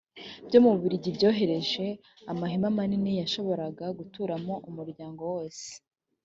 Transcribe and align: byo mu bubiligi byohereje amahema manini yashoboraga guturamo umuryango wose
byo 0.47 0.59
mu 0.63 0.69
bubiligi 0.73 1.09
byohereje 1.17 1.85
amahema 2.31 2.75
manini 2.77 3.11
yashoboraga 3.21 3.85
guturamo 3.97 4.53
umuryango 4.69 5.21
wose 5.33 5.67